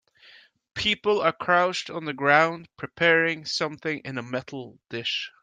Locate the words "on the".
1.91-2.13